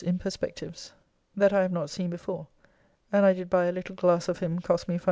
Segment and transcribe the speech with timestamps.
[1.35, 2.47] ]that I have not seen before,
[3.11, 4.99] and I did buy a little glass of him cost me 5s.